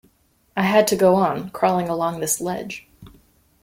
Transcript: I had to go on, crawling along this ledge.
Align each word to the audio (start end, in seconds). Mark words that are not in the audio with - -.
I 0.57 0.63
had 0.63 0.87
to 0.87 0.95
go 0.95 1.13
on, 1.13 1.51
crawling 1.51 1.87
along 1.87 2.21
this 2.21 2.41
ledge. 2.41 2.87